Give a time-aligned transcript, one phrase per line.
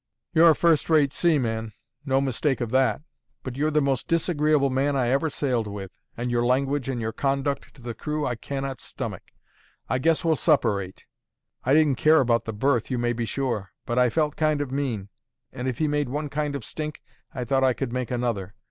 [0.33, 1.73] You're a first rate seaman,
[2.07, 3.03] no mistake of that;
[3.43, 7.11] but you're the most disagreeable man I ever sailed with; and your language and your
[7.11, 9.21] conduct to the crew I cannot stomach.
[9.87, 11.03] I guess we'll separate.'
[11.63, 14.71] I didn't care about the berth, you may be sure; but I felt kind of
[14.71, 15.09] mean;
[15.53, 17.03] and if he made one kind of stink,
[17.35, 18.55] I thought I could make another.